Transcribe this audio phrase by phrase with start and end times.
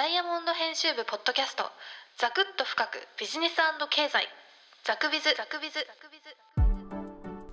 [0.00, 1.64] ダイヤモンド編集部ポッドキャスト。
[2.16, 3.56] ザクッと深くビジネス
[3.90, 4.24] 経済。
[4.82, 5.24] ザクビズ。
[5.36, 5.74] ザクビズ。
[5.74, 6.34] ザクビズ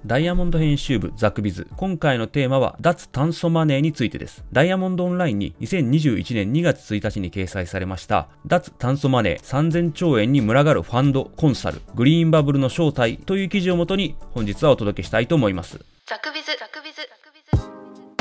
[0.06, 1.68] ダイヤモンド編集部ザクビズ。
[1.76, 4.46] 今回のテーマは脱炭素マネーについてです。
[4.54, 8.30] ダイヤモンドオンラインに2021年2月1日に掲載されました。
[8.46, 15.97] 脱炭素マネー3000兆円に群がるファンドコンサルグリーンバブルの正体という記事をもとに本日はお届けしたいと思います。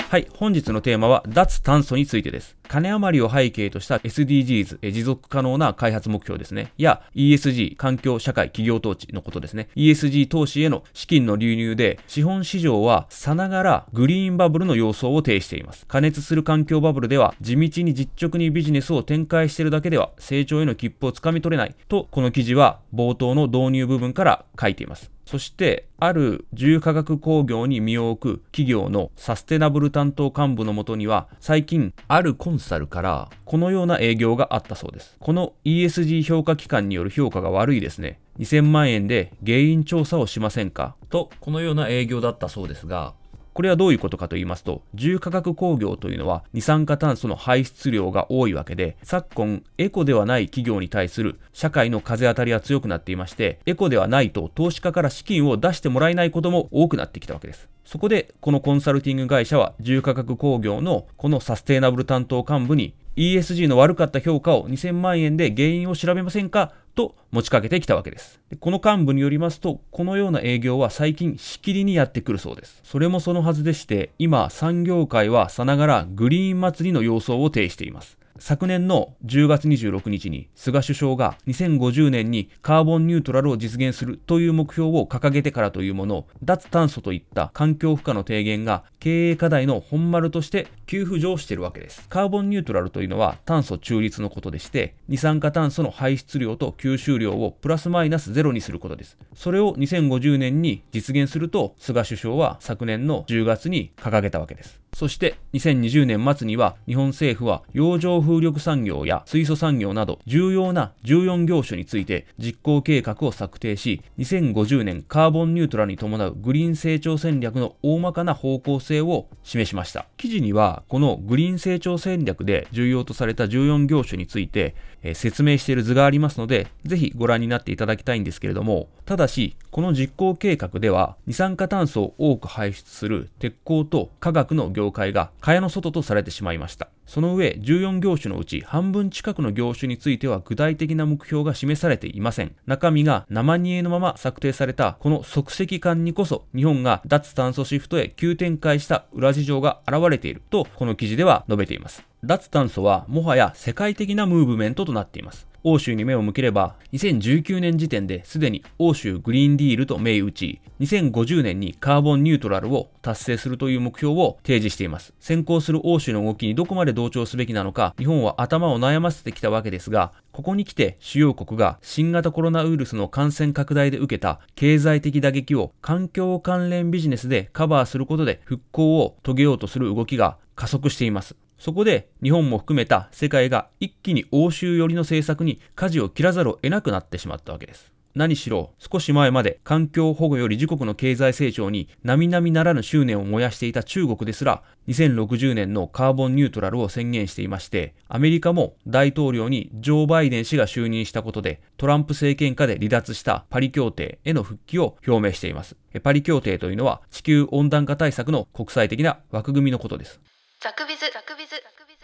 [0.09, 2.57] はい、本日のテーマは脱炭素についてです。
[2.69, 6.73] 金余りを背景とした SDGs、持続可能な開発目標ですね。
[6.79, 9.69] や ESG、環境、社会、企業統治のことですね。
[9.75, 15.85] ESG 投資への資金の流入で、資本市場はさながらグリーンバブルの様相を呈しています。
[15.87, 21.75] 加熱する環境バブルでは、地道に実直にビジネスを展開しているだけでは、成長への切符をつかみ取れない。
[21.89, 25.16] と、この記事は冒頭の導入部分から書いています。
[25.27, 35.17] そして、ある重化学工業に身を置く企業のサステナブル担当幹部のもとには、最近、あるコンサルからこのような営業があったそうです。
[35.19, 38.21] この ESG 評価機関による評価が悪いですね。
[38.39, 40.95] 2000万円で原因調査をしませんか？
[41.11, 43.15] と、このような営業だったそうですが、
[43.57, 57.67] これはどういうことかと言いますと、重化学工業というのは二酸化炭素の排出量が多いわけで、昨今エコではない企業に対する社会の風当たりは強くなっていまして、エコではないと投資家から資金を出してもらえないことも多くなってきたわけです。
[57.87, 66.73] そこで、このコンサルティング会社は重化学工業のこのサステイナブル担当幹部に ESG の悪かった評価を2000万円で原因を調べませんか？
[66.97, 68.41] と持ちかけてきたわけです。
[68.51, 72.81] でこの幹部によりますと、このような営業は最近しきりにやってくるそうです。
[72.83, 78.19] それもそのはずでして、今産業界はさながらグリーン祭りの様相を呈しています。
[78.39, 92.09] 昨年の10月26日に菅首相が2050年にカーボンニュートラルを実現するという目標を掲げてからというもの、脱炭素といった環境負荷の低減が経営課題の本丸として急浮上しているわけです。
[92.09, 99.17] カーボンニュートラルというのは炭素中立のことでして、二酸化炭素の排出量と吸収量をプラスマイナスゼロにすることです。
[99.35, 104.86] それを2050年に実現すると、菅首相は昨年の10月に掲げたわけです。
[104.97, 120.07] そして2020年末には日本政府は洋上風力産業や水素産業など重要な14業種について実行計画を策定し2050年カーボンニュートラルに伴うグリーン成長戦略の大まかな方向性を示しました。
[120.17, 124.75] 記事にはこのグリーン成長戦略で重要とされた14業種について、
[125.15, 136.89] 説明している図がありますのでぜひご覧になっていただきたいんですけれどもただしこの実行計画では二酸化炭素を多く排出する鉄鋼と化学の業界が蚊帳の外とされてしまいました。
[137.07, 142.55] その上、14業種のうち半分近くの業種については具体的な目標が示されていません。
[142.67, 152.05] 中身が生煮えのまま策定されたこの即席感にこそ日本が脱炭素シフトへ急展開した裏事情が現れているとこの記事では述べています。
[152.25, 155.47] 脱炭素はもはや世界的なムーブメントとなっています。
[155.69, 165.13] 欧州に目を向ければ、2019年時点ですでに欧州グリーンディールと銘打ち、2050年にカーボンニュートラルを達成するという目標を提示しています。
[165.19, 181.35] 先行する欧州の動きにどこまで同調すべきなのか、日本は頭を悩ませてきたわけですが、ここに来て主要国が新型コロナウイルスの感染拡大で受けた経済的打撃を環境関連ビジネスでカバーすることで復興を遂げようとする動きが加速しています。
[181.59, 187.97] そこで日本も含めた世界が一気に欧州寄りの政策に舵を切らざるを得なくなってしまったわけです。
[188.17, 205.77] 何しろ少し前まで環境保護より自国の経済成長に並々ならぬ執念を燃やしていた中国ですら2060年のカーボンニュートラルを宣言していましてアメリカも大統領にジョー・バイデン氏が就任したことでトランプ政権下で離脱したパリ協定への復帰を表明しています。
[206.03, 210.21] パリ協定というのは地球温暖化対策の国際的な枠組みのことです。
[210.67, 211.95] ザクビズ、ザクビズ、ザクビ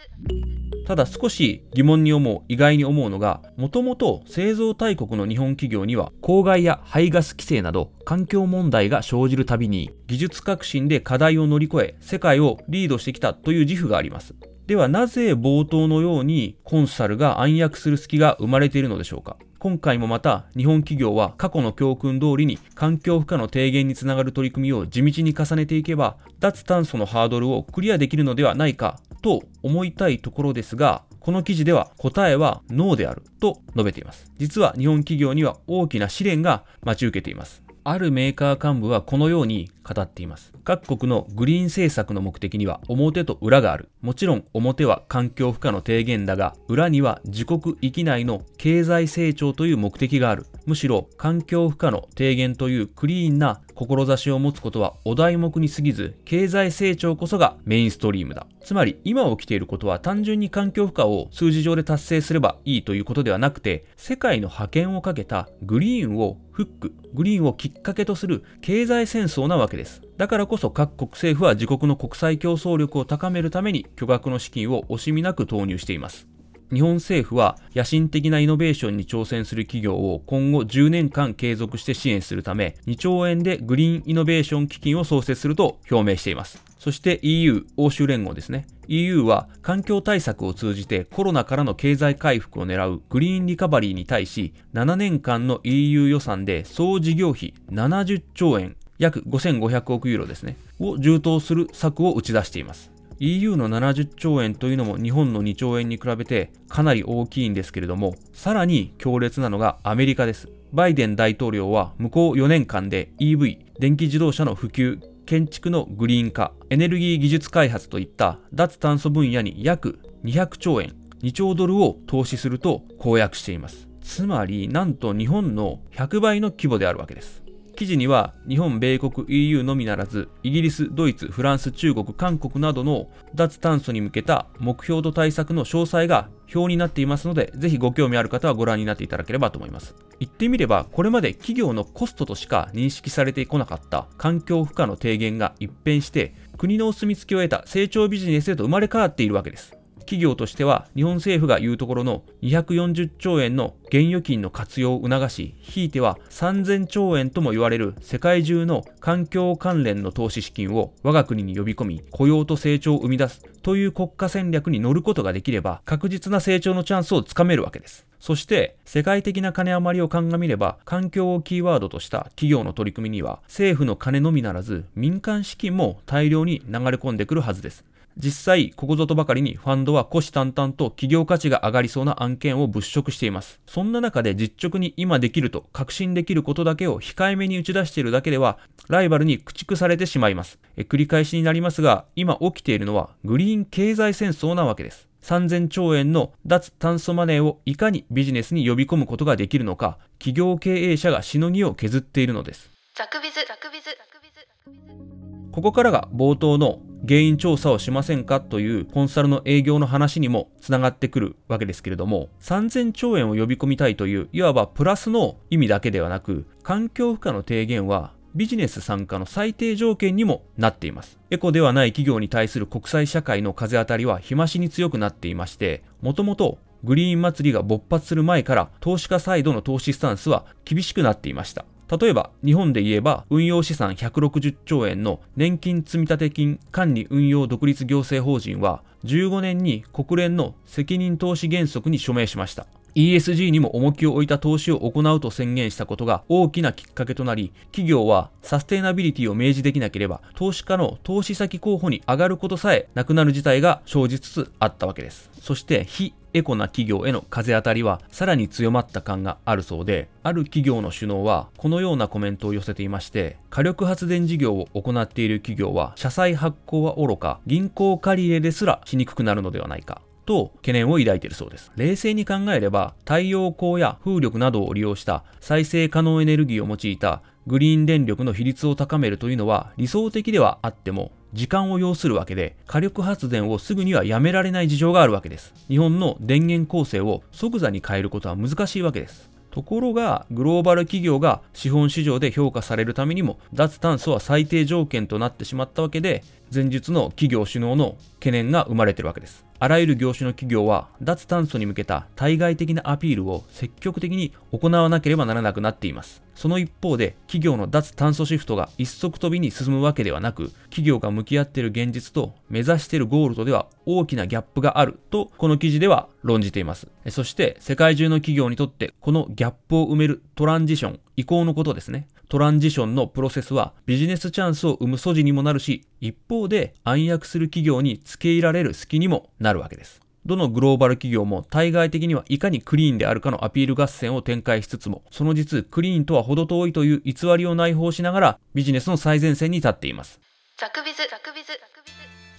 [0.79, 0.87] ズ。
[0.87, 14.33] ただ少し疑問に思う、意外に思うのが、もともと製造大国の日本企業には、公害や排ガス規制など環境問題が生じるたびに、技術革新で課題を乗り越え、世界をリードしてきたという自負があります。
[14.65, 19.35] ではなぜ冒頭のようにコンサルが暗躍する隙が生まれているのでしょうか？
[19.63, 34.29] 今回もまた日本企業は過去の教訓通りに環境負荷の低減につながる取り組みを地道に重ねていけば脱炭素のハードルをクリアできるのではないかと思いたいところですがこの記事では答えはノーであると述べています。
[34.37, 37.62] 実は日本企業には大きな試練が待ち受けています。
[37.85, 40.53] あるメーカー幹部はこのように語っています。
[40.63, 43.89] 各国のグリーン政策の目的には表と裏がある。
[44.01, 50.45] もちろん表は環境負荷の低減だが、裏には自国域内の経済成長という目的がある。
[50.65, 58.47] むしろ環境負荷の低減というクリーンな志を持つことはお題目に過ぎず、経済成長こそがメインストリームだ。
[58.63, 70.01] つまり今起きていることは単純に環境負荷を数字上で達成すればいいということではなくて、世界の覇権をかけたグリーンをフック、グリーンをきっかけとする経済戦争なわけです。
[70.17, 76.27] だからこそ各国政府は自国の国際競争力を高めるために巨額の資金を惜しみなく投入しています。
[76.71, 86.63] 日本政府は野心的なイノベーションに挑戦する企業を今後10年間継続して支援するため2兆円でグリーンイノベーション基金を創設すると表明しています。
[86.79, 88.67] そして EU、欧州連合ですね。
[88.87, 102.92] EU は環境対策を通じてコロナからの経済回復を狙うグリーンリカバリーに対し7年間の EU 予算で総事業費70兆円約5500億ユーロですね、を充当する策を打ち出しています。
[103.19, 110.49] EU の70兆円というのも日本の2兆円に比べてかなり大きいんですけれども、さらに強烈なのがアメリカです。
[110.71, 123.87] バイデン大統領は向こう4年間で EV、電気自動車の普及、建築のグリーン化、エネルギー技術開発といった脱炭素分野に約200兆円、2兆ドルを投資すると公約しています。
[124.01, 127.42] つまり、なんと日本の100倍の規模であるわけです。
[127.83, 139.95] 記事には日本、米国、EU のみならずイギリス、ドイツ、フランス、中国、韓国などの脱炭素に向けた目標と対策の詳細が表になっていますのでぜひご興味ある方はご覧になっていただければと思います。
[140.21, 149.82] 言ってみればこれまで企業のコストとしか認識されてこなかった環境負荷の低減が一変して国のお墨付きを得た成長ビジネスへと生まれ変わっているわけです。
[150.13, 168.05] 企業としては日本政府が言うところの240兆円の現預金の活用を促し、ひいては3000兆円とも言われる世界中の環境関連の投資資金を我が国に呼び込み、雇用と成長を生み出すという国家戦略に乗ることができれば、確実な成長のチャンスをつかめるわけです。
[168.19, 177.83] そして、世界的な金余りを鑑みれば、環境をキーワードとした企業の取り組みには、政府の金のみならず、民間資金も大量に流れ込んでくるはずです。
[178.17, 183.59] 実際、ここぞとばかりにファンドは虎視眈々と企業価値が上がりそうな案件を物色しています。
[183.65, 190.59] そんな中で実直に今できると確信できることだけを控えめに打ち出しているだけでは、ライバルに駆逐されてしまいます。
[190.77, 195.07] え繰り返しになりますが、今起きているのはグリーン経済戦争なわけです。
[195.23, 202.69] 3000兆円の脱炭素マネーをいかにビジネスに呼び込むことができるのか、企業経営者がしのぎを削っているのです。
[202.93, 205.51] ザクビズ、ザクビズ、ザクビズ。
[205.51, 221.19] ここからが冒頭の原因調査をしませんかというコンサルの営業の話にもつながってくるわけですけれども、3000兆円を呼び込みたいという、いわばプラスの意味だけではなく、環境負荷の低減はビジネス参加の最低条件にもなっています。
[221.29, 231.65] エコではない企業に対する国際社会の風当たりは日増しに強くなっていまして、もともとグリーン祭りが勃発する前から投資家サイドの投資スタンスは厳しくなっていました。
[231.89, 242.65] 例えば、日本で言えば、運用資産160兆円の年金積立金管理運用独立行政法人は、15年に国連の責任投資原則に署名しました。
[242.95, 255.29] ESG にも重きを置いた投資を行うと宣言したことが大きなきっかけとなり、企業はサステイナビリティを明示できなければ、投資家の投資先候補に上がることさえなくなる事態が生じつつあったわけです。
[255.41, 270.01] そして、非エコな企業への風当たりはさらに強まった感があるそうで、ある企業の首脳はこのようなコメントを寄せていまして、火力発電事業を行っている企業は社債発行は愚か、銀行借り入れですらしにくくなるのではないか。
[270.25, 271.71] と懸念を抱いているそうです。
[271.75, 285.53] 冷静に考えれば、太陽光や風力などを利用した再生可能エネルギーを用いたグリーン電力の比率を高めるというのは理想的ではあっても時間を要するわけで、火力発電をすぐにはやめられない事情があるわけです。
[285.67, 289.33] 日本の電源構成を即座に変えることは難しいわけです。
[289.49, 299.45] ところが、グローバル企業が資本市場で評価されるためにも、脱炭素は最低条件となってしまったわけで、前述の企業首脳の懸念が生まれてるわけです。
[299.59, 306.21] あらゆる業種の企業は脱炭素に向けた対外的なアピールを積極的に行わなければならなくなっています。
[306.35, 316.89] その一方で企業の脱炭素シフトが一足飛びに進むわけではなく、企業が向き合っている現実と目指しているゴールとでは大きなギャップがあるとこの記事では論じています。
[317.09, 322.07] そして世界中の企業にとってこのギャップを埋めるトランジション、移行のことですね。
[322.33, 330.01] トランジションのプロセスはビジネスチャンスを生む素地にもなるし、一方で暗躍する企業に付け入られる隙にもなるわけです。
[330.25, 340.19] どのグローバル企業も対外的にはいかにクリーンであるかのアピール合戦を展開しつつも、その実クリーンとは程遠いという偽りを内包しながらビジネスの最前線に立っています。
[340.57, 341.51] ザクビズ、ザクビズ。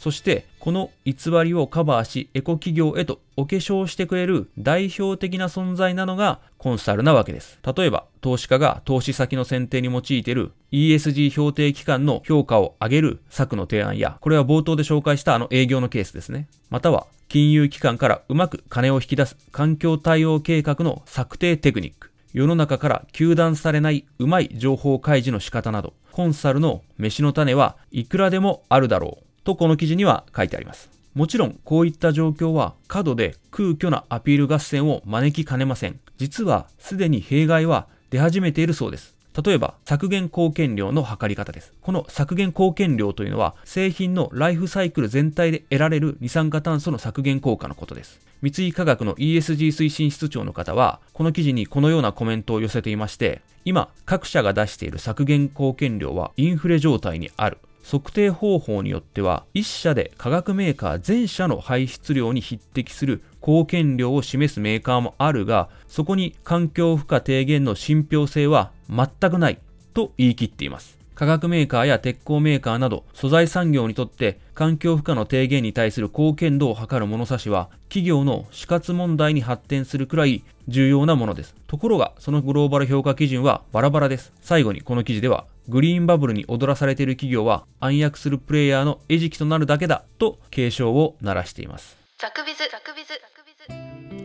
[0.05, 7.59] そしてこの偽りをカバーしエコ企業へとお化粧してくれる代表的な存在なのがコンサルなわけです。
[7.75, 16.49] 例えば投資家が投資先の選定に用いている ESG 評定機関の評価を上げる策の提案や、これは冒頭で紹介したあの営業のケースですね。
[16.69, 22.11] または金融機関からうまく金を引き出す環境対応計画の策定テクニック。
[22.35, 30.91] 世の中から糾弾されないうまい情報開示の仕方など、コンサルの飯の種はいくらでもあるだろうとこの記事には書いてあります。
[31.15, 36.01] もちろんこういった状況は過度で空虚なアピール合戦を招きかねません。
[36.19, 39.15] 実はすでに弊害は出始めているそうです。
[39.43, 41.73] 例えば、削減貢献量の測り方です。
[41.83, 48.21] この削減貢献量というのは、製品のライフサイクル全体で得られる二酸化炭素の削減効果のことです。
[48.43, 57.59] 三井化学の ESG 推進室長の方は、この記事にこのようなコメントを寄せていまして、今、各社が出している削減貢献量はインフレ状態にある。
[57.85, 69.59] 測定方法によっては、1社で化学メーカー全社の排出量に匹敵する貢献量を示すメーカーもあるが、そこに環境負荷低減の信憑性は全くない
[69.93, 70.99] と言い切っています。
[71.15, 81.55] 化学メーカーや鉄鋼メーカーなど素材産業にとって環境負荷の低減に対する貢献度を測る物差しは企業の死活問題に発展するくらい重要なものです。
[81.69, 84.33] ところがそのグローバル評価基準はバラバラです。
[84.41, 91.97] 最後にこの記事ではグリーンバブルに踊らされている企業は暗躍するプレイヤーの餌食となるだけだと警鐘を鳴らしています。
[92.19, 93.15] ザクビズザクビズ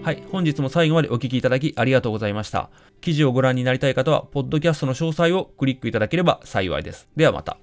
[0.03, 2.69] はい、本日も最後までお聞きいただきありがとうございました。
[3.01, 7.07] 記事をご覧になりたい方は、ポッドキャストの詳細をクリックいただければ幸いです。
[7.15, 7.57] ではまた。